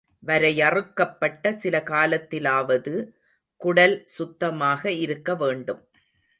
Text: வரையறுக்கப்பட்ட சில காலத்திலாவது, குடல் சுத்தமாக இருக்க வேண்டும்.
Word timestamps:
வரையறுக்கப்பட்ட 0.23 1.51
சில 1.53 1.83
காலத்திலாவது, 1.85 2.93
குடல் 3.61 3.97
சுத்தமாக 4.07 4.91
இருக்க 4.91 5.35
வேண்டும். 5.35 5.81